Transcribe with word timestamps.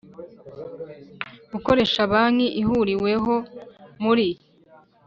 Gukoresha 1.51 2.01
banki 2.11 2.47
ihuriweho 2.61 3.33
muri 4.03 4.27